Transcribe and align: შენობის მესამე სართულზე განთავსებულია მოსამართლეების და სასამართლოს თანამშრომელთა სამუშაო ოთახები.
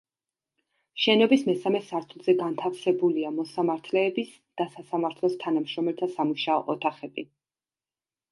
შენობის 1.01 1.41
მესამე 1.49 1.81
სართულზე 1.89 2.33
განთავსებულია 2.39 3.29
მოსამართლეების 3.35 4.33
და 4.61 4.67
სასამართლოს 4.77 5.37
თანამშრომელთა 5.45 6.09
სამუშაო 6.15 6.65
ოთახები. 6.75 7.27